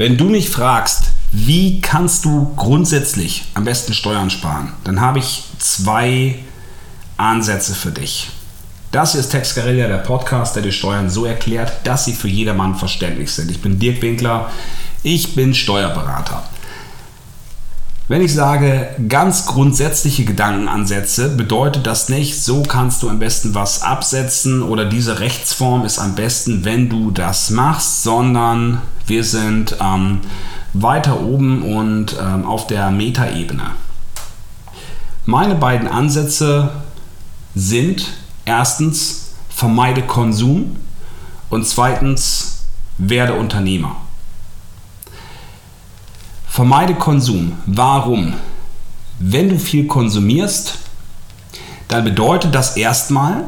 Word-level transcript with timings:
Wenn 0.00 0.16
du 0.16 0.30
mich 0.30 0.48
fragst, 0.48 1.10
wie 1.30 1.82
kannst 1.82 2.24
du 2.24 2.54
grundsätzlich 2.56 3.44
am 3.52 3.64
besten 3.64 3.92
Steuern 3.92 4.30
sparen, 4.30 4.72
dann 4.82 4.98
habe 4.98 5.18
ich 5.18 5.44
zwei 5.58 6.38
Ansätze 7.18 7.74
für 7.74 7.90
dich. 7.90 8.30
Das 8.92 9.12
hier 9.12 9.20
ist 9.20 9.28
Tex 9.28 9.54
Guerilla, 9.54 9.88
der 9.88 9.98
Podcast, 9.98 10.56
der 10.56 10.62
die 10.62 10.72
Steuern 10.72 11.10
so 11.10 11.26
erklärt, 11.26 11.86
dass 11.86 12.06
sie 12.06 12.14
für 12.14 12.28
jedermann 12.28 12.76
verständlich 12.76 13.30
sind. 13.30 13.50
Ich 13.50 13.60
bin 13.60 13.78
Dirk 13.78 14.00
Winkler, 14.00 14.50
ich 15.02 15.34
bin 15.34 15.52
Steuerberater. 15.52 16.44
Wenn 18.08 18.22
ich 18.22 18.32
sage 18.32 18.88
ganz 19.06 19.44
grundsätzliche 19.44 20.24
Gedankenansätze, 20.24 21.28
bedeutet 21.28 21.86
das 21.86 22.08
nicht, 22.08 22.42
so 22.42 22.62
kannst 22.62 23.02
du 23.02 23.10
am 23.10 23.18
besten 23.18 23.54
was 23.54 23.82
absetzen 23.82 24.62
oder 24.62 24.86
diese 24.86 25.20
Rechtsform 25.20 25.84
ist 25.84 25.98
am 25.98 26.14
besten, 26.14 26.64
wenn 26.64 26.88
du 26.88 27.10
das 27.10 27.50
machst, 27.50 28.02
sondern 28.02 28.80
wir 29.10 29.24
sind 29.24 29.76
ähm, 29.80 30.20
weiter 30.72 31.20
oben 31.20 31.62
und 31.62 32.16
ähm, 32.18 32.46
auf 32.46 32.68
der 32.68 32.90
Metaebene. 32.90 33.72
Meine 35.26 35.56
beiden 35.56 35.88
Ansätze 35.88 36.70
sind 37.56 38.06
erstens 38.44 39.32
vermeide 39.48 40.02
Konsum 40.02 40.76
und 41.50 41.66
zweitens 41.66 42.66
werde 42.98 43.34
Unternehmer. 43.34 43.96
Vermeide 46.46 46.94
Konsum. 46.94 47.58
Warum? 47.66 48.34
Wenn 49.18 49.48
du 49.48 49.58
viel 49.58 49.88
konsumierst, 49.88 50.78
dann 51.88 52.04
bedeutet 52.04 52.54
das 52.54 52.76
erstmal, 52.76 53.44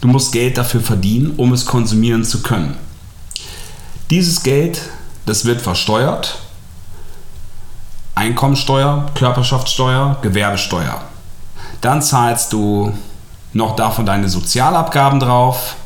du 0.00 0.06
musst 0.06 0.30
Geld 0.30 0.56
dafür 0.56 0.80
verdienen, 0.80 1.32
um 1.36 1.52
es 1.52 1.66
konsumieren 1.66 2.24
zu 2.24 2.42
können. 2.42 2.76
Dieses 4.10 4.42
Geld, 4.42 4.80
das 5.26 5.44
wird 5.44 5.60
versteuert. 5.60 6.38
Einkommensteuer, 8.14 9.06
Körperschaftssteuer, 9.14 10.16
Gewerbesteuer. 10.22 11.02
Dann 11.80 12.02
zahlst 12.02 12.52
du 12.52 12.92
noch 13.52 13.76
davon 13.76 14.06
deine 14.06 14.28
Sozialabgaben 14.28 15.20
drauf 15.20 15.76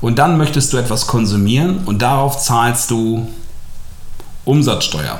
und 0.00 0.18
dann 0.18 0.36
möchtest 0.36 0.72
du 0.72 0.76
etwas 0.76 1.06
konsumieren 1.06 1.84
und 1.86 2.00
darauf 2.02 2.38
zahlst 2.38 2.90
du 2.90 3.26
Umsatzsteuer. 4.44 5.18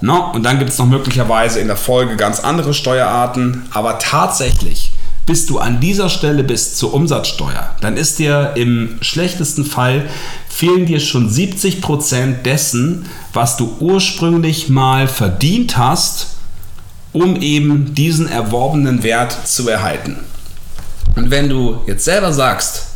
No, 0.00 0.30
und 0.32 0.42
dann 0.42 0.58
gibt 0.58 0.70
es 0.70 0.78
noch 0.78 0.86
möglicherweise 0.86 1.60
in 1.60 1.66
der 1.66 1.76
Folge 1.76 2.16
ganz 2.16 2.40
andere 2.40 2.74
Steuerarten, 2.74 3.66
aber 3.72 3.98
tatsächlich 3.98 4.92
bis 5.26 5.46
du 5.46 5.58
an 5.58 5.80
dieser 5.80 6.08
Stelle 6.08 6.44
bist 6.44 6.76
zur 6.76 6.92
Umsatzsteuer, 6.92 7.74
dann 7.80 7.96
ist 7.96 8.18
dir 8.18 8.52
im 8.56 8.98
schlechtesten 9.00 9.64
Fall 9.64 10.08
fehlen 10.48 10.86
dir 10.86 11.00
schon 11.00 11.28
70 11.28 11.80
Prozent 11.80 12.46
dessen, 12.46 13.06
was 13.32 13.56
du 13.56 13.76
ursprünglich 13.80 14.68
mal 14.68 15.08
verdient 15.08 15.76
hast, 15.76 16.28
um 17.12 17.40
eben 17.40 17.94
diesen 17.94 18.28
erworbenen 18.28 19.02
Wert 19.02 19.48
zu 19.48 19.68
erhalten. 19.68 20.16
Und 21.16 21.30
wenn 21.30 21.48
du 21.48 21.80
jetzt 21.86 22.04
selber 22.04 22.32
sagst, 22.32 22.88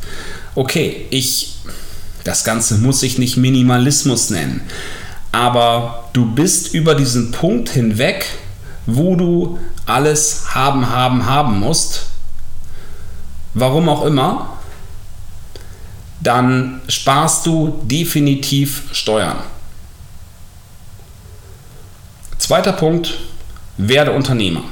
okay, 0.54 1.06
ich, 1.10 1.54
das 2.24 2.44
Ganze 2.44 2.78
muss 2.78 3.02
ich 3.02 3.18
nicht 3.18 3.36
Minimalismus 3.36 4.30
nennen, 4.30 4.60
aber 5.32 6.10
du 6.12 6.26
bist 6.26 6.74
über 6.74 6.94
diesen 6.94 7.30
Punkt 7.30 7.70
hinweg, 7.70 8.26
wo 8.86 9.14
du 9.16 9.58
alles 9.86 10.54
haben, 10.54 10.88
haben, 10.90 11.26
haben 11.26 11.60
musst, 11.60 12.07
warum 13.54 13.88
auch 13.88 14.04
immer, 14.04 14.58
dann 16.20 16.80
sparst 16.88 17.46
du 17.46 17.80
definitiv 17.84 18.84
Steuern. 18.92 19.38
Zweiter 22.38 22.72
Punkt, 22.72 23.18
werde 23.76 24.12
Unternehmer. 24.12 24.62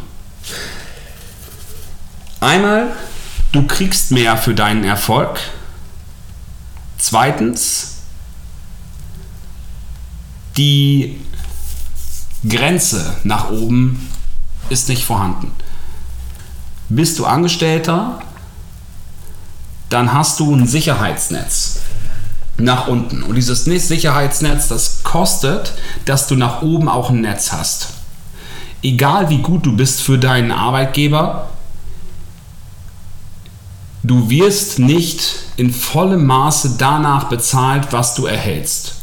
Einmal, 2.40 2.92
du 3.52 3.66
kriegst 3.66 4.12
mehr 4.12 4.36
für 4.36 4.54
deinen 4.54 4.84
Erfolg. 4.84 5.40
Zweitens, 6.98 7.96
die 10.56 11.20
Grenze 12.48 13.16
nach 13.24 13.50
oben 13.50 14.10
ist 14.68 14.88
nicht 14.88 15.04
vorhanden. 15.04 15.52
Bist 16.88 17.18
du 17.18 17.26
Angestellter, 17.26 18.20
dann 19.88 20.12
hast 20.12 20.40
du 20.40 20.54
ein 20.54 20.66
Sicherheitsnetz 20.66 21.80
nach 22.58 22.88
unten. 22.88 23.22
Und 23.22 23.34
dieses 23.34 23.64
Sicherheitsnetz, 23.64 24.68
das 24.68 25.02
kostet, 25.02 25.72
dass 26.04 26.26
du 26.26 26.36
nach 26.36 26.62
oben 26.62 26.88
auch 26.88 27.10
ein 27.10 27.20
Netz 27.20 27.52
hast. 27.52 27.88
Egal 28.82 29.30
wie 29.30 29.38
gut 29.38 29.66
du 29.66 29.76
bist 29.76 30.00
für 30.00 30.18
deinen 30.18 30.52
Arbeitgeber, 30.52 31.50
du 34.02 34.30
wirst 34.30 34.78
nicht 34.78 35.34
in 35.56 35.72
vollem 35.72 36.26
Maße 36.26 36.76
danach 36.78 37.24
bezahlt, 37.24 37.88
was 37.90 38.14
du 38.14 38.26
erhältst. 38.26 38.94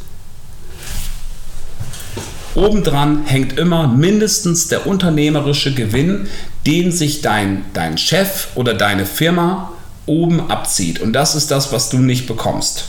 Obendran 2.55 3.25
hängt 3.25 3.57
immer 3.57 3.87
mindestens 3.87 4.67
der 4.67 4.85
unternehmerische 4.85 5.73
Gewinn, 5.73 6.27
den 6.67 6.91
sich 6.91 7.21
dein, 7.21 7.65
dein 7.73 7.97
Chef 7.97 8.49
oder 8.55 8.75
deine 8.75 9.07
Firma 9.07 9.71
oben 10.05 10.49
abzieht. 10.49 10.99
Und 10.99 11.13
das 11.13 11.35
ist 11.35 11.51
das, 11.51 11.71
was 11.71 11.89
du 11.89 11.97
nicht 11.97 12.27
bekommst. 12.27 12.85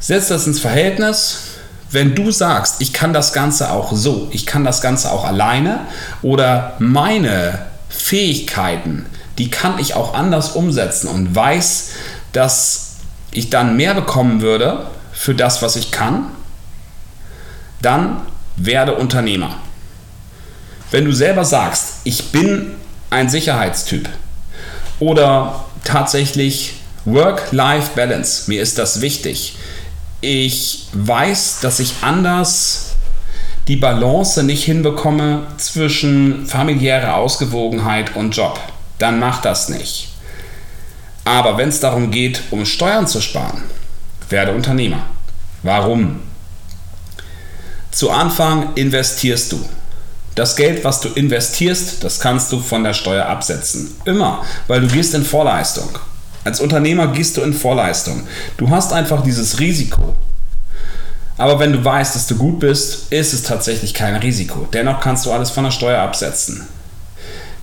Setz 0.00 0.28
das 0.28 0.46
ins 0.46 0.60
Verhältnis. 0.60 1.40
Wenn 1.90 2.14
du 2.14 2.30
sagst, 2.30 2.76
ich 2.80 2.92
kann 2.92 3.12
das 3.12 3.32
Ganze 3.32 3.70
auch 3.70 3.92
so, 3.92 4.28
ich 4.30 4.44
kann 4.44 4.64
das 4.64 4.82
Ganze 4.82 5.10
auch 5.10 5.24
alleine 5.24 5.80
oder 6.20 6.76
meine 6.78 7.60
Fähigkeiten, 7.88 9.06
die 9.38 9.50
kann 9.50 9.78
ich 9.78 9.94
auch 9.94 10.12
anders 10.12 10.50
umsetzen 10.50 11.08
und 11.08 11.34
weiß, 11.34 11.90
dass 12.32 12.96
ich 13.30 13.48
dann 13.48 13.76
mehr 13.76 13.94
bekommen 13.94 14.42
würde 14.42 14.86
für 15.12 15.34
das, 15.34 15.62
was 15.62 15.76
ich 15.76 15.90
kann, 15.90 16.26
dann 17.80 18.20
werde 18.56 18.96
Unternehmer. 18.96 19.56
Wenn 20.90 21.04
du 21.04 21.12
selber 21.12 21.44
sagst, 21.44 22.00
ich 22.04 22.32
bin 22.32 22.74
ein 23.10 23.28
Sicherheitstyp, 23.28 24.08
oder 25.00 25.64
tatsächlich 25.84 26.74
Work-Life-Balance. 27.04 28.44
Mir 28.48 28.62
ist 28.62 28.78
das 28.78 29.00
wichtig. 29.00 29.56
Ich 30.20 30.86
weiß, 30.92 31.60
dass 31.60 31.80
ich 31.80 31.94
anders 32.02 32.96
die 33.68 33.76
Balance 33.76 34.42
nicht 34.42 34.64
hinbekomme 34.64 35.46
zwischen 35.58 36.46
familiärer 36.46 37.14
Ausgewogenheit 37.16 38.16
und 38.16 38.36
Job. 38.36 38.58
Dann 38.98 39.20
mach 39.20 39.40
das 39.42 39.68
nicht. 39.68 40.08
Aber 41.24 41.58
wenn 41.58 41.68
es 41.68 41.80
darum 41.80 42.10
geht, 42.10 42.42
um 42.50 42.64
Steuern 42.64 43.06
zu 43.06 43.20
sparen, 43.20 43.62
werde 44.30 44.52
Unternehmer. 44.52 45.04
Warum? 45.62 46.20
Zu 47.90 48.10
Anfang 48.10 48.74
investierst 48.74 49.52
du. 49.52 49.68
Das 50.38 50.54
Geld, 50.54 50.84
was 50.84 51.00
du 51.00 51.08
investierst, 51.08 52.04
das 52.04 52.20
kannst 52.20 52.52
du 52.52 52.60
von 52.60 52.84
der 52.84 52.94
Steuer 52.94 53.26
absetzen. 53.26 53.96
Immer, 54.04 54.44
weil 54.68 54.80
du 54.80 54.86
gehst 54.86 55.12
in 55.14 55.24
Vorleistung. 55.24 55.88
Als 56.44 56.60
Unternehmer 56.60 57.08
gehst 57.08 57.36
du 57.36 57.40
in 57.40 57.52
Vorleistung. 57.52 58.22
Du 58.56 58.70
hast 58.70 58.92
einfach 58.92 59.24
dieses 59.24 59.58
Risiko. 59.58 60.14
Aber 61.38 61.58
wenn 61.58 61.72
du 61.72 61.84
weißt, 61.84 62.14
dass 62.14 62.28
du 62.28 62.36
gut 62.36 62.60
bist, 62.60 63.12
ist 63.12 63.32
es 63.32 63.42
tatsächlich 63.42 63.94
kein 63.94 64.14
Risiko. 64.14 64.68
Dennoch 64.72 65.00
kannst 65.00 65.26
du 65.26 65.32
alles 65.32 65.50
von 65.50 65.64
der 65.64 65.72
Steuer 65.72 66.02
absetzen. 66.02 66.68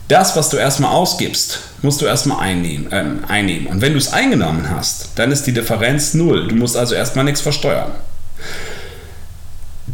Das, 0.09 0.35
was 0.35 0.49
du 0.49 0.57
erstmal 0.57 0.91
ausgibst, 0.91 1.59
musst 1.81 2.01
du 2.01 2.05
erstmal 2.05 2.41
einnehmen, 2.41 2.91
äh, 2.91 3.05
einnehmen. 3.31 3.67
Und 3.67 3.79
wenn 3.79 3.93
du 3.93 3.99
es 3.99 4.11
eingenommen 4.11 4.69
hast, 4.69 5.11
dann 5.15 5.31
ist 5.31 5.47
die 5.47 5.53
Differenz 5.53 6.13
null. 6.13 6.49
Du 6.49 6.55
musst 6.55 6.75
also 6.75 6.93
erstmal 6.93 7.23
nichts 7.23 7.39
versteuern. 7.39 7.91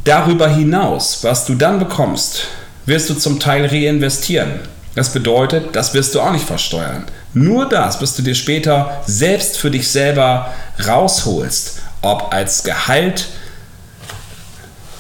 Darüber 0.04 0.48
hinaus, 0.48 1.24
was 1.24 1.46
du 1.46 1.54
dann 1.54 1.78
bekommst, 1.78 2.48
wirst 2.86 3.10
du 3.10 3.14
zum 3.14 3.40
Teil 3.40 3.66
reinvestieren. 3.66 4.60
Das 4.96 5.14
bedeutet, 5.14 5.76
das 5.76 5.94
wirst 5.94 6.16
du 6.16 6.22
auch 6.22 6.32
nicht 6.32 6.46
versteuern. 6.46 7.06
Nur 7.34 7.68
das, 7.70 8.02
was 8.02 8.16
du 8.16 8.24
dir 8.24 8.36
später 8.36 9.02
selbst 9.06 9.58
für 9.58 9.72
dich 9.72 9.90
selber 9.90 10.54
rausholst, 10.86 11.80
ob 12.02 12.34
als 12.34 12.64
Gehalt, 12.64 13.28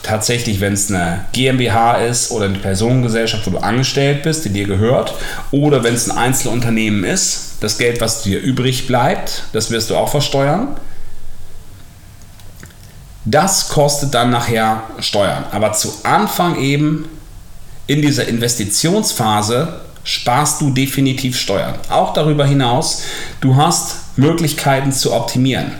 tatsächlich, 0.04 0.62
wenn 0.62 0.74
es 0.74 0.90
eine 0.90 1.26
GmbH 1.34 1.98
ist 1.98 2.32
oder 2.32 2.46
eine 2.46 2.58
Personengesellschaft, 2.58 3.46
wo 3.48 3.52
du 3.52 3.58
angestellt 3.58 4.24
bist, 4.24 4.46
die 4.46 4.50
dir 4.50 4.66
gehört, 4.66 5.14
oder 5.52 5.84
wenn 5.84 5.94
es 5.94 6.10
ein 6.10 6.18
Einzelunternehmen 6.18 7.04
ist, 7.04 7.58
das 7.60 7.78
Geld, 7.78 8.02
was 8.02 8.24
dir 8.24 8.40
übrig 8.40 8.88
bleibt, 8.88 9.44
das 9.54 9.72
wirst 9.72 9.90
du 9.90 9.96
auch 9.96 10.10
versteuern. 10.10 10.78
Das 13.26 13.70
kostet 13.70 14.14
dann 14.16 14.32
nachher 14.32 14.84
Steuern. 15.00 15.46
Aber 15.52 15.74
zu 15.74 15.94
Anfang 16.04 16.60
eben 16.60 17.08
in 17.92 18.02
dieser 18.02 18.26
Investitionsphase 18.26 19.82
sparst 20.06 20.62
du 20.62 20.70
definitiv 20.70 21.38
Steuern. 21.38 21.76
Auch 21.90 22.14
darüber 22.14 22.46
hinaus, 22.46 23.04
du 23.42 23.58
hast 23.58 24.18
Möglichkeiten 24.18 24.94
zu 24.94 25.14
optimieren. 25.14 25.74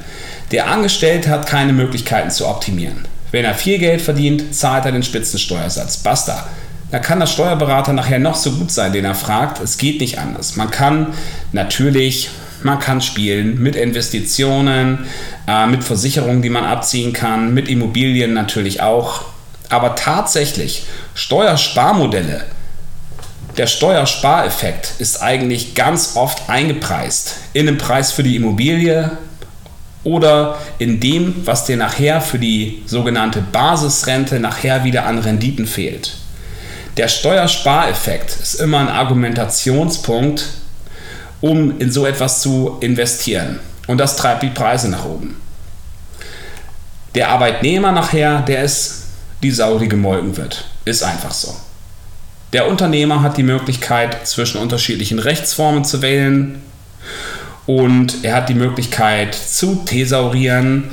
Der 0.52 0.70
Angestellte 0.70 1.30
hat 1.30 1.48
keine 1.48 1.72
Möglichkeiten 1.72 2.30
zu 2.30 2.48
optimieren. 2.50 3.08
Wenn 3.32 3.46
er 3.46 3.56
viel 3.56 3.80
Geld 3.80 4.02
verdient, 4.02 4.54
zahlt 4.54 4.84
er 4.84 4.92
den 4.92 5.04
Spitzensteuersatz. 5.04 5.98
Basta. 5.98 6.48
Da 6.92 7.00
kann 7.00 7.22
der 7.22 7.28
Steuerberater 7.28 7.94
nachher 7.94 8.20
noch 8.20 8.36
so 8.36 8.52
gut 8.52 8.72
sein, 8.72 8.92
den 8.92 9.06
er 9.06 9.16
fragt. 9.16 9.62
Es 9.62 9.78
geht 9.78 10.02
nicht 10.02 10.20
anders. 10.20 10.58
Man 10.58 10.70
kann 10.70 11.14
natürlich, 11.54 12.30
man 12.62 12.80
kann 12.80 13.00
spielen 13.00 13.64
mit 13.64 13.78
Investitionen, 13.78 15.06
äh, 15.48 15.66
mit 15.68 15.86
Versicherungen, 15.86 16.42
die 16.42 16.50
man 16.50 16.66
abziehen 16.66 17.14
kann, 17.14 17.54
mit 17.54 17.70
Immobilien 17.70 18.34
natürlich 18.34 18.82
auch. 18.82 19.31
Aber 19.72 19.96
tatsächlich, 19.96 20.84
Steuersparmodelle, 21.16 22.44
der 23.56 23.68
Steuerspareffekt 23.68 24.96
ist 25.00 25.24
eigentlich 25.24 25.76
ganz 25.76 26.16
oft 26.16 26.50
eingepreist 26.50 27.38
in 27.54 27.68
den 27.68 27.78
Preis 27.78 28.12
für 28.12 28.22
die 28.22 28.36
Immobilie 28.36 29.18
oder 30.04 30.58
in 30.78 31.00
dem, 31.00 31.46
was 31.46 31.66
dir 31.66 31.78
nachher 31.78 32.20
für 32.20 32.38
die 32.38 32.84
sogenannte 32.86 33.42
Basisrente 33.42 34.42
nachher 34.42 34.84
wieder 34.84 35.06
an 35.06 35.20
Renditen 35.20 35.66
fehlt. 35.66 36.18
Der 36.98 37.08
Steuerspareffekt 37.08 38.42
ist 38.42 38.56
immer 38.56 38.80
ein 38.80 38.90
Argumentationspunkt, 38.90 40.48
um 41.40 41.80
in 41.80 41.94
so 41.94 42.06
etwas 42.06 42.42
zu 42.42 42.78
investieren. 42.82 43.60
Und 43.88 44.00
das 44.00 44.18
treibt 44.18 44.44
die 44.44 44.50
Preise 44.50 44.90
nach 44.90 45.06
oben. 45.06 45.38
Der 47.16 47.30
Arbeitnehmer 47.30 47.94
nachher, 47.94 48.42
der 48.42 48.64
ist 48.64 49.01
die 49.44 49.52
Sau, 49.52 49.80
die 49.80 49.90
gemolken 49.90 50.38
wird. 50.38 50.66
Ist 50.86 51.04
einfach 51.04 51.32
so. 51.32 51.56
Der 52.54 52.68
Unternehmer 52.68 53.22
hat 53.22 53.38
die 53.38 53.44
Möglichkeit, 53.44 54.28
zwischen 54.28 54.60
unterschiedlichen 54.62 55.20
Rechtsformen 55.20 55.86
zu 55.86 56.02
wählen 56.02 56.62
und 57.66 58.24
er 58.24 58.36
hat 58.36 58.50
die 58.50 58.54
Möglichkeit 58.54 59.34
zu 59.34 59.76
thesaurieren. 59.86 60.90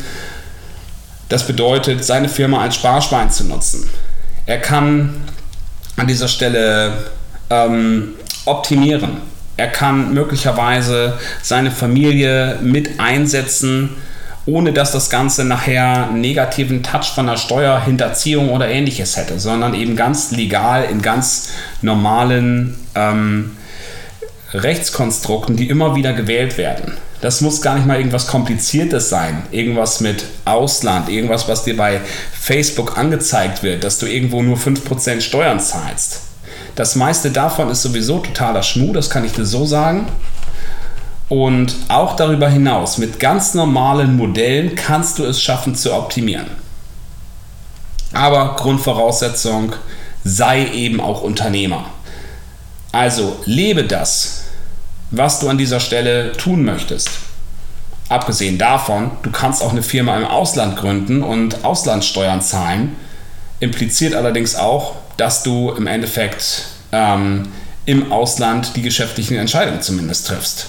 Das 1.29 1.47
bedeutet, 1.47 2.05
seine 2.05 2.29
Firma 2.29 2.63
als 2.63 2.77
Sparschwein 2.77 3.31
zu 3.31 3.45
nutzen. 3.45 3.91
Er 4.47 4.59
kann 4.59 5.15
an 5.97 6.07
dieser 6.07 6.29
Stelle 6.29 7.11
ähm, 7.51 8.15
optimieren. 8.45 9.19
Er 9.57 9.69
kann 9.69 10.15
möglicherweise 10.15 11.19
seine 11.43 11.73
Familie 11.73 12.59
mit 12.63 13.01
einsetzen, 13.01 13.97
ohne 14.49 14.73
dass 14.73 14.93
das 14.93 15.11
Ganze 15.11 15.45
nachher 15.45 16.07
negativen 16.11 16.83
Touch 16.83 17.13
von 17.15 17.27
der 17.27 17.37
Steuerhinterziehung 17.37 18.49
oder 18.51 18.69
ähnliches 18.69 19.17
hätte, 19.17 19.39
sondern 19.39 19.75
eben 19.75 19.95
ganz 19.95 20.31
legal 20.31 20.85
in 20.91 21.03
ganz 21.03 21.51
normalen 21.83 22.77
ähm, 22.95 23.57
Rechtskonstrukten, 24.55 25.57
die 25.57 25.69
immer 25.69 25.95
wieder 25.95 26.15
gewählt 26.15 26.57
werden. 26.57 26.95
Das 27.21 27.43
muss 27.43 27.61
gar 27.61 27.75
nicht 27.75 27.87
mal 27.87 27.99
irgendwas 27.99 28.27
Kompliziertes 28.27 29.11
sein. 29.11 29.43
Irgendwas 29.51 30.01
mit 30.01 30.25
Ausland, 30.45 31.11
irgendwas, 31.11 31.49
was 31.49 31.65
dir 31.65 31.77
bei 31.77 32.01
Facebook 32.33 32.97
angezeigt 32.97 33.63
wird, 33.63 33.85
dass 33.85 33.99
du 33.99 34.07
irgendwo 34.07 34.43
nur 34.43 34.57
5% 34.57 35.21
Steuern 35.21 35.61
zahlst. 35.61 36.21
Das 36.75 36.95
meiste 36.95 37.31
davon 37.31 37.71
ist 37.71 37.83
sowieso 37.83 38.21
totaler 38.21 38.63
Schmuh, 38.63 38.93
das 38.93 39.11
kann 39.11 39.25
ich 39.25 39.33
dir 39.33 39.45
so 39.45 39.67
sagen. 39.67 40.07
Und 41.29 41.75
auch 41.89 42.17
darüber 42.17 42.49
hinaus, 42.49 42.97
mit 42.97 43.21
ganz 43.21 43.53
normalen 43.55 44.17
Modellen 44.17 44.75
kannst 44.75 45.19
du 45.19 45.25
es 45.25 45.43
schaffen 45.43 45.75
zu 45.75 45.95
optimieren. 45.95 46.47
Aber 48.15 48.57
Grundvoraussetzung, 48.57 49.75
sei 50.25 50.67
eben 50.73 51.01
auch 51.01 51.23
Unternehmer. 51.23 51.87
Also 52.93 53.37
lebe 53.45 53.85
das, 53.85 54.45
was 55.11 55.41
du 55.41 55.49
an 55.49 55.59
dieser 55.59 55.81
Stelle 55.81 56.33
tun 56.33 56.65
möchtest. 56.65 57.11
Abgesehen 58.09 58.57
davon, 58.57 59.11
du 59.23 59.31
kannst 59.31 59.63
auch 59.63 59.73
eine 59.73 59.83
Firma 59.83 60.17
im 60.17 60.25
Ausland 60.25 60.77
gründen 60.77 61.23
und 61.23 61.65
Auslandssteuern 61.65 62.41
zahlen. 62.41 62.97
Impliziert 63.61 64.15
allerdings 64.15 64.55
auch, 64.55 64.95
dass 65.19 65.43
du 65.43 65.73
im 65.73 65.87
Endeffekt 65.87 66.65
ähm, 66.93 67.49
im 67.85 68.11
Ausland 68.13 68.77
die 68.77 68.83
geschäftlichen 68.83 69.37
Entscheidungen 69.37 69.83
zumindest 69.83 70.27
triffst. 70.27 70.69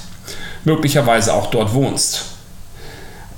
Möglicherweise 0.64 1.34
auch 1.34 1.50
dort 1.52 1.74
wohnst. 1.74 2.26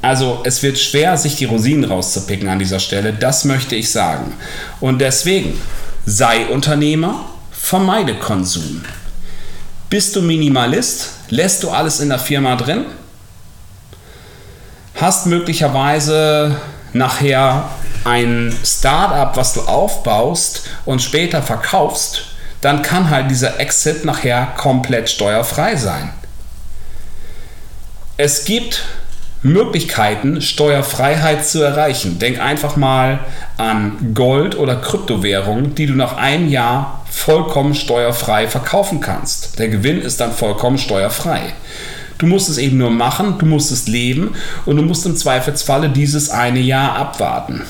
Also 0.01 0.41
es 0.44 0.63
wird 0.63 0.79
schwer, 0.79 1.15
sich 1.18 1.35
die 1.35 1.45
Rosinen 1.45 1.83
rauszupicken 1.83 2.50
an 2.50 2.59
dieser 2.59 2.79
Stelle, 2.79 3.13
das 3.13 3.45
möchte 3.45 3.75
ich 3.75 3.91
sagen. 3.91 4.33
Und 4.79 5.00
deswegen 5.00 5.59
sei 6.06 6.47
Unternehmer, 6.47 7.25
vermeide 7.51 8.15
Konsum. 8.15 8.83
Bist 9.89 10.15
du 10.15 10.21
Minimalist? 10.21 11.09
Lässt 11.29 11.63
du 11.63 11.69
alles 11.69 12.00
in 12.00 12.09
der 12.09 12.18
Firma 12.18 12.56
drin? 12.56 12.85
Hast 14.95 15.27
möglicherweise 15.27 16.56
nachher 16.94 17.69
ein 18.03 18.56
Startup, 18.63 19.35
was 19.35 19.53
du 19.53 19.62
aufbaust 19.62 20.63
und 20.85 21.01
später 21.01 21.41
verkaufst, 21.41 22.23
dann 22.62 22.81
kann 22.81 23.09
halt 23.09 23.29
dieser 23.29 23.59
Exit 23.59 24.06
nachher 24.06 24.47
komplett 24.57 25.09
steuerfrei 25.09 25.75
sein. 25.75 26.13
Es 28.23 28.45
gibt 28.45 28.85
Möglichkeiten, 29.41 30.44
Steuerfreiheit 30.44 31.44
zu 31.44 31.63
erreichen. 31.63 32.19
Denk 32.19 32.39
einfach 32.39 32.75
mal 32.75 33.21
an 33.57 34.13
Gold 34.13 34.56
oder 34.56 34.75
Kryptowährungen, 34.75 35.73
die 35.73 35.88
du 35.88 35.95
nach 35.95 36.18
einem 36.18 36.47
Jahr 36.47 37.03
vollkommen 37.09 37.73
steuerfrei 37.73 38.47
verkaufen 38.47 39.00
kannst. 39.00 39.57
Der 39.57 39.69
Gewinn 39.69 40.00
ist 40.00 40.21
dann 40.21 40.33
vollkommen 40.33 40.77
steuerfrei. 40.77 41.41
Du 42.19 42.27
musst 42.27 42.47
es 42.47 42.59
eben 42.59 42.77
nur 42.77 42.91
machen, 42.91 43.39
du 43.39 43.47
musst 43.47 43.71
es 43.71 43.88
leben 43.88 44.35
und 44.68 44.75
du 44.75 44.83
musst 44.83 45.03
im 45.07 45.15
Zweifelsfalle 45.15 45.89
dieses 45.89 46.29
eine 46.29 46.59
Jahr 46.59 46.95
abwarten. 46.95 47.63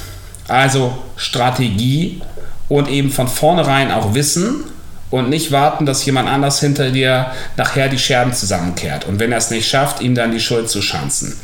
Also 0.50 0.98
Strategie 1.16 2.22
und 2.68 2.90
eben 2.90 3.10
von 3.10 3.30
vornherein 3.30 3.90
auch 3.90 4.16
wissen 4.16 4.66
und 5.12 5.30
nicht 5.30 5.52
warten, 5.52 5.86
dass 5.86 6.04
jemand 6.06 6.28
anders 6.28 6.60
hinter 6.60 6.90
dir 6.90 7.32
nachher 7.58 7.90
die 7.90 8.00
Scherben 8.00 8.34
zusammenkehrt 8.34 9.06
und 9.06 9.20
wenn 9.20 9.32
er 9.32 9.38
es 9.38 9.52
nicht 9.52 9.70
schafft, 9.70 10.02
ihm 10.02 10.16
dann 10.16 10.32
die 10.32 10.40
Schuld 10.40 10.70
zu 10.70 10.82
schanzen. 10.82 11.40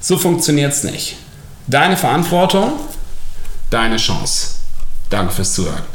So 0.00 0.16
funktioniert 0.18 0.72
es 0.72 0.84
nicht. 0.84 1.16
Deine 1.66 1.96
Verantwortung, 1.96 2.72
deine 3.70 3.96
Chance. 3.96 4.56
Danke 5.10 5.32
fürs 5.32 5.54
Zuhören. 5.54 5.91